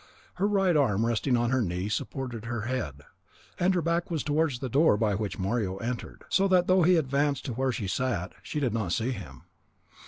Her 0.41 0.47
right 0.47 0.75
arm 0.75 1.05
resting 1.05 1.37
on 1.37 1.51
her 1.51 1.61
knee 1.61 1.87
supported 1.87 2.45
her 2.45 2.61
head, 2.61 3.03
and 3.59 3.75
her 3.75 3.83
back 3.83 4.09
was 4.09 4.23
towards 4.23 4.57
the 4.57 4.67
door 4.67 4.97
by 4.97 5.13
which 5.13 5.37
Mario 5.37 5.77
entered, 5.77 6.23
so 6.27 6.47
that 6.47 6.65
though 6.65 6.81
he 6.81 6.95
advanced 6.95 7.45
to 7.45 7.53
where 7.53 7.71
she 7.71 7.87
sat, 7.87 8.33
she 8.41 8.59
did 8.59 8.73
not 8.73 8.93
see 8.93 9.11
him. 9.11 9.43